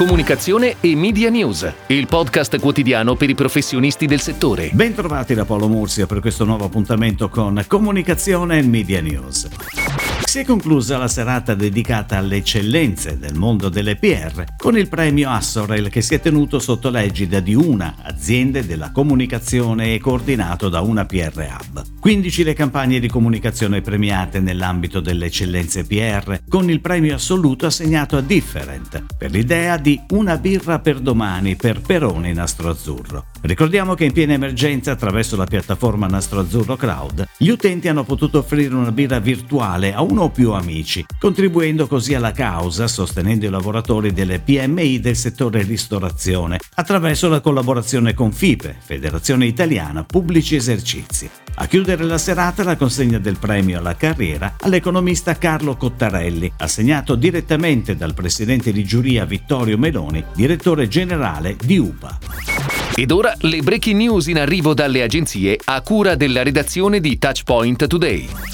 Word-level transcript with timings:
Comunicazione 0.00 0.76
e 0.80 0.96
Media 0.96 1.28
News, 1.28 1.70
il 1.88 2.06
podcast 2.06 2.58
quotidiano 2.58 3.16
per 3.16 3.28
i 3.28 3.34
professionisti 3.34 4.06
del 4.06 4.22
settore. 4.22 4.70
Bentrovati 4.72 5.34
da 5.34 5.44
Paolo 5.44 5.68
Mursia 5.68 6.06
per 6.06 6.20
questo 6.20 6.46
nuovo 6.46 6.64
appuntamento 6.64 7.28
con 7.28 7.62
Comunicazione 7.68 8.60
e 8.60 8.62
Media 8.62 9.02
News. 9.02 9.46
Si 10.24 10.38
è 10.38 10.44
conclusa 10.46 10.96
la 10.96 11.06
serata 11.06 11.54
dedicata 11.54 12.16
alle 12.16 12.36
eccellenze 12.36 13.18
del 13.18 13.34
mondo 13.34 13.68
delle 13.68 13.96
PR 13.96 14.44
con 14.56 14.78
il 14.78 14.88
premio 14.88 15.28
Assorel 15.28 15.90
che 15.90 16.00
si 16.00 16.14
è 16.14 16.20
tenuto 16.20 16.60
sotto 16.60 16.88
l'egida 16.88 17.40
di 17.40 17.54
una 17.54 17.96
azienda 18.00 18.62
della 18.62 18.92
comunicazione 18.92 19.92
e 19.92 19.98
coordinato 19.98 20.70
da 20.70 20.80
una 20.80 21.04
PR 21.04 21.58
Hub. 21.60 21.84
15 22.00 22.44
le 22.44 22.54
campagne 22.54 22.98
di 22.98 23.08
comunicazione 23.08 23.82
premiate 23.82 24.40
nell'ambito 24.40 25.00
delle 25.00 25.26
eccellenze 25.26 25.84
PR 25.84 26.40
con 26.48 26.70
il 26.70 26.80
premio 26.80 27.14
assoluto 27.14 27.66
assegnato 27.66 28.16
a 28.16 28.22
Different 28.22 29.04
per 29.18 29.30
l'idea 29.30 29.76
di 29.76 30.00
una 30.12 30.38
birra 30.38 30.78
per 30.78 30.98
domani 30.98 31.56
per 31.56 31.82
Perone 31.82 32.32
Nastro 32.32 32.70
Azzurro. 32.70 33.26
Ricordiamo 33.42 33.92
che 33.92 34.06
in 34.06 34.12
piena 34.12 34.32
emergenza 34.32 34.92
attraverso 34.92 35.36
la 35.36 35.44
piattaforma 35.44 36.06
Nastro 36.06 36.40
Azzurro 36.40 36.76
Cloud 36.76 37.26
gli 37.36 37.50
utenti 37.50 37.88
hanno 37.88 38.04
potuto 38.04 38.38
offrire 38.38 38.74
una 38.74 38.92
birra 38.92 39.18
virtuale 39.18 39.92
a 39.92 40.00
uno 40.00 40.22
o 40.22 40.30
più 40.30 40.52
amici, 40.52 41.04
contribuendo 41.18 41.86
così 41.86 42.14
alla 42.14 42.32
causa, 42.32 42.88
sostenendo 42.88 43.44
i 43.44 43.50
lavoratori 43.50 44.14
delle 44.14 44.38
PMI 44.40 45.00
del 45.00 45.16
settore 45.16 45.62
ristorazione, 45.64 46.60
attraverso 46.76 47.28
la 47.28 47.40
collaborazione 47.40 48.14
con 48.14 48.32
FIPE, 48.32 48.76
Federazione 48.80 49.44
Italiana 49.44 50.02
Pubblici 50.02 50.54
Esercizi. 50.54 51.28
A 51.60 51.66
chiudere 51.66 52.04
la 52.04 52.16
serata 52.16 52.64
la 52.64 52.74
consegna 52.74 53.18
del 53.18 53.36
premio 53.38 53.80
alla 53.80 53.94
carriera 53.94 54.54
all'economista 54.60 55.36
Carlo 55.36 55.76
Cottarelli, 55.76 56.50
assegnato 56.56 57.16
direttamente 57.16 57.96
dal 57.96 58.14
presidente 58.14 58.72
di 58.72 58.82
giuria 58.82 59.26
Vittorio 59.26 59.76
Meloni, 59.76 60.24
direttore 60.34 60.88
generale 60.88 61.56
di 61.62 61.76
UPA. 61.76 62.18
Ed 62.94 63.10
ora 63.10 63.34
le 63.40 63.60
breaking 63.60 63.98
news 63.98 64.28
in 64.28 64.38
arrivo 64.38 64.72
dalle 64.72 65.02
agenzie 65.02 65.60
a 65.62 65.82
cura 65.82 66.14
della 66.14 66.42
redazione 66.42 66.98
di 66.98 67.18
Touchpoint 67.18 67.86
Today. 67.86 68.49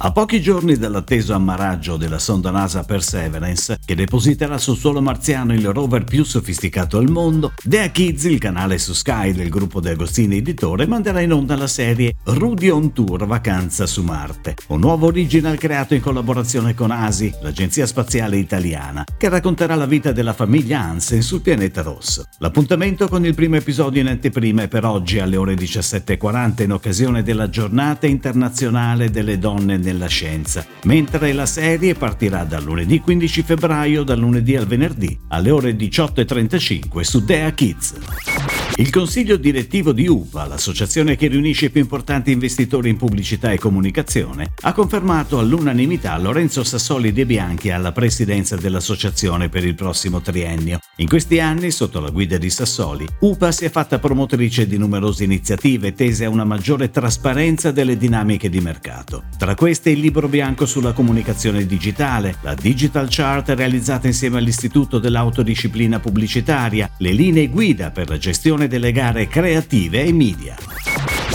A 0.00 0.12
pochi 0.12 0.40
giorni 0.40 0.76
dall'atteso 0.76 1.34
ammaraggio 1.34 1.96
della 1.96 2.20
sonda 2.20 2.52
NASA 2.52 2.84
Perseverance, 2.84 3.78
che 3.84 3.96
depositerà 3.96 4.56
sul 4.56 4.76
suolo 4.76 5.00
marziano 5.00 5.52
il 5.52 5.68
rover 5.72 6.04
più 6.04 6.24
sofisticato 6.24 6.98
al 6.98 7.10
mondo, 7.10 7.52
Dea 7.62 7.88
Kids, 7.88 8.24
il 8.24 8.38
canale 8.38 8.78
su 8.78 8.92
Sky 8.92 9.32
del 9.32 9.48
gruppo 9.48 9.80
De 9.80 9.90
Agostini 9.90 10.36
Editore, 10.36 10.86
manderà 10.86 11.20
in 11.20 11.32
onda 11.32 11.56
la 11.56 11.66
serie 11.66 12.14
Rudy 12.24 12.68
on 12.68 12.92
Tour 12.92 13.26
Vacanza 13.26 13.86
su 13.86 14.02
Marte, 14.04 14.54
un 14.68 14.78
nuovo 14.78 15.06
original 15.06 15.58
creato 15.58 15.94
in 15.94 16.00
collaborazione 16.00 16.74
con 16.74 16.92
ASI, 16.92 17.34
l'agenzia 17.42 17.84
spaziale 17.84 18.36
italiana, 18.36 19.04
che 19.16 19.28
racconterà 19.28 19.74
la 19.74 19.86
vita 19.86 20.12
della 20.12 20.32
famiglia 20.32 20.80
Hansen 20.80 21.22
sul 21.22 21.40
pianeta 21.40 21.82
rosso. 21.82 22.24
L'appuntamento 22.38 23.08
con 23.08 23.26
il 23.26 23.34
primo 23.34 23.56
episodio 23.56 24.00
in 24.00 24.08
anteprima 24.08 24.62
è 24.62 24.68
per 24.68 24.84
oggi 24.84 25.18
alle 25.18 25.36
ore 25.36 25.54
17.40 25.54 26.62
in 26.62 26.72
occasione 26.72 27.24
della 27.24 27.50
giornata 27.50 28.06
internazionale 28.06 29.10
delle 29.10 29.38
donne 29.38 29.77
nella 29.78 30.06
scienza, 30.06 30.66
mentre 30.84 31.32
la 31.32 31.46
serie 31.46 31.94
partirà 31.94 32.44
dal 32.44 32.62
lunedì 32.62 33.00
15 33.00 33.42
febbraio, 33.42 34.02
dal 34.02 34.18
lunedì 34.18 34.56
al 34.56 34.66
venerdì, 34.66 35.18
alle 35.28 35.50
ore 35.50 35.72
18.35 35.72 37.00
su 37.00 37.24
Dea 37.24 37.50
Kids. 37.52 38.57
Il 38.78 38.90
consiglio 38.90 39.36
direttivo 39.36 39.90
di 39.90 40.06
UPA, 40.06 40.46
l'associazione 40.46 41.16
che 41.16 41.26
riunisce 41.26 41.64
i 41.64 41.70
più 41.70 41.80
importanti 41.80 42.30
investitori 42.30 42.88
in 42.88 42.96
pubblicità 42.96 43.50
e 43.50 43.58
comunicazione, 43.58 44.52
ha 44.60 44.72
confermato 44.72 45.40
all'unanimità 45.40 46.16
Lorenzo 46.16 46.62
Sassoli 46.62 47.12
De 47.12 47.26
Bianchi 47.26 47.72
alla 47.72 47.90
presidenza 47.90 48.54
dell'associazione 48.54 49.48
per 49.48 49.64
il 49.64 49.74
prossimo 49.74 50.20
triennio. 50.20 50.78
In 50.98 51.08
questi 51.08 51.40
anni, 51.40 51.72
sotto 51.72 51.98
la 51.98 52.10
guida 52.10 52.38
di 52.38 52.50
Sassoli, 52.50 53.04
UPA 53.18 53.50
si 53.50 53.64
è 53.64 53.68
fatta 53.68 53.98
promotrice 53.98 54.68
di 54.68 54.78
numerose 54.78 55.24
iniziative 55.24 55.92
tese 55.92 56.26
a 56.26 56.30
una 56.30 56.44
maggiore 56.44 56.88
trasparenza 56.88 57.72
delle 57.72 57.96
dinamiche 57.96 58.48
di 58.48 58.60
mercato. 58.60 59.24
Tra 59.36 59.56
queste 59.56 59.90
il 59.90 59.98
libro 59.98 60.28
bianco 60.28 60.66
sulla 60.66 60.92
comunicazione 60.92 61.66
digitale, 61.66 62.36
la 62.42 62.54
Digital 62.54 63.08
Chart 63.10 63.48
realizzata 63.48 64.06
insieme 64.06 64.38
all'Istituto 64.38 65.00
dell'Autodisciplina 65.00 65.98
Pubblicitaria, 65.98 66.88
le 66.98 67.10
linee 67.10 67.48
guida 67.48 67.90
per 67.90 68.08
la 68.08 68.18
gestione 68.18 68.66
delle 68.68 68.92
gare 68.92 69.26
creative 69.26 70.04
e 70.04 70.12
media. 70.12 70.54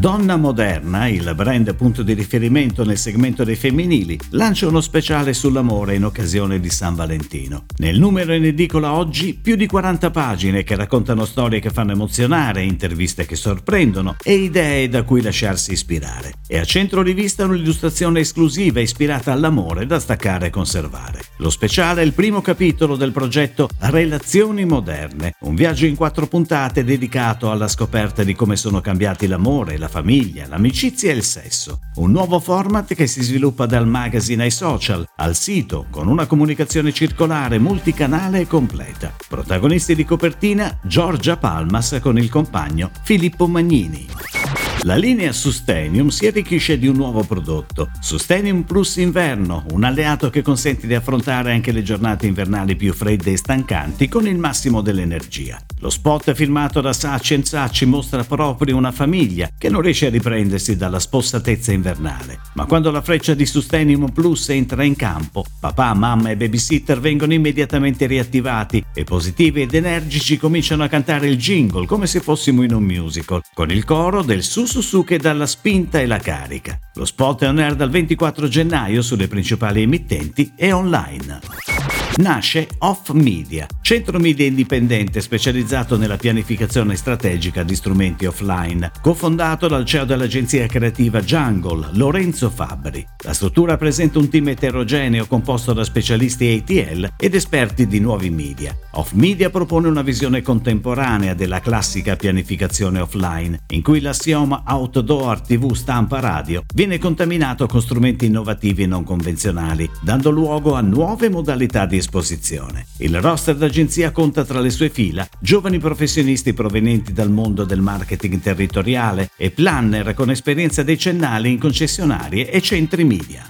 Donna 0.00 0.36
Moderna, 0.36 1.08
il 1.08 1.30
brand 1.36 1.74
punto 1.74 2.02
di 2.02 2.14
riferimento 2.14 2.86
nel 2.86 2.96
segmento 2.96 3.44
dei 3.44 3.54
femminili, 3.54 4.18
lancia 4.30 4.66
uno 4.66 4.80
speciale 4.80 5.34
sull'amore 5.34 5.94
in 5.94 6.06
occasione 6.06 6.58
di 6.58 6.70
San 6.70 6.94
Valentino. 6.94 7.66
Nel 7.76 7.98
numero 7.98 8.32
in 8.32 8.46
edicola 8.46 8.94
oggi 8.94 9.34
più 9.34 9.56
di 9.56 9.66
40 9.66 10.10
pagine 10.10 10.62
che 10.62 10.74
raccontano 10.74 11.26
storie 11.26 11.60
che 11.60 11.68
fanno 11.68 11.92
emozionare, 11.92 12.62
interviste 12.62 13.26
che 13.26 13.36
sorprendono 13.36 14.16
e 14.22 14.36
idee 14.36 14.88
da 14.88 15.02
cui 15.02 15.20
lasciarsi 15.20 15.72
ispirare. 15.72 16.32
E 16.46 16.58
a 16.58 16.64
centro 16.64 17.02
rivista 17.02 17.44
un'illustrazione 17.44 18.20
esclusiva 18.20 18.80
ispirata 18.80 19.32
all'amore 19.32 19.84
da 19.84 20.00
staccare 20.00 20.46
e 20.46 20.50
conservare. 20.50 21.29
Lo 21.40 21.48
speciale 21.48 22.02
è 22.02 22.04
il 22.04 22.12
primo 22.12 22.42
capitolo 22.42 22.96
del 22.96 23.12
progetto 23.12 23.66
Relazioni 23.78 24.66
Moderne, 24.66 25.32
un 25.40 25.54
viaggio 25.54 25.86
in 25.86 25.96
quattro 25.96 26.26
puntate 26.26 26.84
dedicato 26.84 27.50
alla 27.50 27.66
scoperta 27.66 28.22
di 28.22 28.34
come 28.34 28.56
sono 28.56 28.82
cambiati 28.82 29.26
l'amore, 29.26 29.78
la 29.78 29.88
famiglia, 29.88 30.46
l'amicizia 30.46 31.10
e 31.10 31.14
il 31.14 31.22
sesso. 31.22 31.80
Un 31.94 32.10
nuovo 32.10 32.40
format 32.40 32.92
che 32.92 33.06
si 33.06 33.22
sviluppa 33.22 33.64
dal 33.64 33.86
magazine 33.86 34.42
ai 34.42 34.50
social, 34.50 35.06
al 35.16 35.34
sito, 35.34 35.86
con 35.90 36.08
una 36.08 36.26
comunicazione 36.26 36.92
circolare, 36.92 37.58
multicanale 37.58 38.40
e 38.40 38.46
completa. 38.46 39.14
Protagonisti 39.26 39.94
di 39.94 40.04
copertina 40.04 40.78
Giorgia 40.82 41.38
Palmas 41.38 42.00
con 42.02 42.18
il 42.18 42.28
compagno 42.28 42.90
Filippo 43.02 43.46
Magnini. 43.46 44.39
La 44.84 44.96
linea 44.96 45.30
Sustenium 45.30 46.08
si 46.08 46.26
arricchisce 46.26 46.78
di 46.78 46.86
un 46.86 46.96
nuovo 46.96 47.22
prodotto, 47.22 47.90
Sustenium 48.00 48.62
Plus 48.62 48.96
Inverno, 48.96 49.66
un 49.72 49.84
alleato 49.84 50.30
che 50.30 50.40
consente 50.40 50.86
di 50.86 50.94
affrontare 50.94 51.52
anche 51.52 51.70
le 51.70 51.82
giornate 51.82 52.26
invernali 52.26 52.76
più 52.76 52.94
fredde 52.94 53.32
e 53.32 53.36
stancanti 53.36 54.08
con 54.08 54.26
il 54.26 54.38
massimo 54.38 54.80
dell'energia. 54.80 55.60
Lo 55.80 55.90
spot 55.90 56.32
firmato 56.32 56.80
da 56.80 56.94
Saci 56.94 57.44
Saci 57.44 57.84
mostra 57.84 58.24
proprio 58.24 58.76
una 58.76 58.90
famiglia 58.90 59.50
che 59.58 59.68
non 59.68 59.82
riesce 59.82 60.06
a 60.06 60.10
riprendersi 60.10 60.76
dalla 60.76 60.98
spossatezza 60.98 61.72
invernale. 61.72 62.40
Ma 62.54 62.64
quando 62.64 62.90
la 62.90 63.02
freccia 63.02 63.34
di 63.34 63.44
Sustenium 63.44 64.10
Plus 64.12 64.48
entra 64.48 64.82
in 64.82 64.96
campo, 64.96 65.44
papà, 65.60 65.92
mamma 65.92 66.30
e 66.30 66.36
babysitter 66.36 67.00
vengono 67.00 67.34
immediatamente 67.34 68.06
riattivati 68.06 68.82
e 68.94 69.04
positivi 69.04 69.62
ed 69.62 69.74
energici 69.74 70.38
cominciano 70.38 70.84
a 70.84 70.88
cantare 70.88 71.28
il 71.28 71.36
jingle 71.36 71.86
come 71.86 72.06
se 72.06 72.20
fossimo 72.20 72.62
in 72.62 72.72
un 72.72 72.82
musical, 72.82 73.42
con 73.52 73.70
il 73.70 73.84
coro 73.84 74.22
del 74.22 74.42
Sus 74.42 74.69
su 74.78 75.02
che 75.02 75.18
dà 75.18 75.32
la 75.32 75.46
spinta 75.46 75.98
e 75.98 76.06
la 76.06 76.18
carica. 76.18 76.78
Lo 76.94 77.04
spot 77.04 77.42
è 77.42 77.48
on 77.48 77.58
air 77.58 77.74
dal 77.74 77.90
24 77.90 78.46
gennaio 78.46 79.02
sulle 79.02 79.26
principali 79.26 79.82
emittenti 79.82 80.52
e 80.54 80.70
online 80.70 81.99
nasce 82.16 82.68
Off 82.78 83.10
Media, 83.12 83.66
centro 83.80 84.18
media 84.18 84.44
indipendente 84.44 85.20
specializzato 85.20 85.96
nella 85.96 86.16
pianificazione 86.16 86.96
strategica 86.96 87.62
di 87.62 87.74
strumenti 87.74 88.26
offline, 88.26 88.90
cofondato 89.00 89.68
dal 89.68 89.84
CEO 89.84 90.04
dell'agenzia 90.04 90.66
creativa 90.66 91.22
Jungle, 91.22 91.88
Lorenzo 91.92 92.50
Fabbri. 92.50 93.06
La 93.24 93.32
struttura 93.32 93.76
presenta 93.76 94.18
un 94.18 94.28
team 94.28 94.48
eterogeneo 94.48 95.26
composto 95.26 95.72
da 95.72 95.84
specialisti 95.84 96.62
ATL 96.62 97.12
ed 97.16 97.34
esperti 97.34 97.86
di 97.86 98.00
nuovi 98.00 98.30
media. 98.30 98.76
Off 98.92 99.12
Media 99.12 99.48
propone 99.48 99.88
una 99.88 100.02
visione 100.02 100.42
contemporanea 100.42 101.34
della 101.34 101.60
classica 101.60 102.16
pianificazione 102.16 103.00
offline, 103.00 103.60
in 103.68 103.82
cui 103.82 104.00
l'assioma 104.00 104.62
outdoor, 104.66 105.40
tv, 105.40 105.72
stampa, 105.74 106.20
radio 106.20 106.62
viene 106.74 106.98
contaminato 106.98 107.66
con 107.66 107.80
strumenti 107.80 108.26
innovativi 108.26 108.82
e 108.82 108.86
non 108.86 109.04
convenzionali, 109.04 109.88
dando 110.02 110.30
luogo 110.30 110.74
a 110.74 110.80
nuove 110.80 111.28
modalità 111.30 111.86
di 111.86 111.98
esposizione. 112.00 112.86
Il 112.98 113.20
roster 113.20 113.54
d'agenzia 113.54 114.10
conta 114.10 114.44
tra 114.44 114.60
le 114.60 114.70
sue 114.70 114.90
fila 114.90 115.26
giovani 115.38 115.78
professionisti 115.78 116.52
provenienti 116.52 117.12
dal 117.12 117.30
mondo 117.30 117.64
del 117.64 117.80
marketing 117.80 118.40
territoriale 118.40 119.30
e 119.36 119.50
planner 119.50 120.12
con 120.14 120.30
esperienza 120.30 120.82
decennale 120.82 121.48
in 121.48 121.58
concessionarie 121.58 122.50
e 122.50 122.60
centri 122.60 123.04
media. 123.04 123.46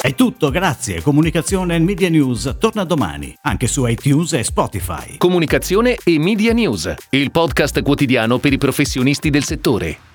È 0.00 0.14
tutto, 0.14 0.50
grazie. 0.50 1.02
Comunicazione 1.02 1.74
e 1.74 1.78
Media 1.80 2.08
News 2.08 2.56
torna 2.58 2.84
domani, 2.84 3.34
anche 3.42 3.66
su 3.66 3.84
iTunes 3.86 4.32
e 4.34 4.44
Spotify. 4.44 5.16
Comunicazione 5.18 5.96
e 6.04 6.18
Media 6.18 6.52
News, 6.52 6.94
il 7.10 7.30
podcast 7.30 7.82
quotidiano 7.82 8.38
per 8.38 8.52
i 8.52 8.58
professionisti 8.58 9.28
del 9.28 9.44
settore. 9.44 10.07